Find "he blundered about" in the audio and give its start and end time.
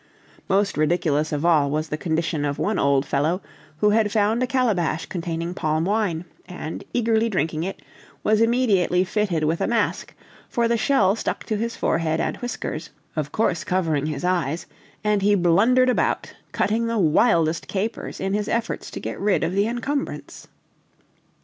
15.21-16.33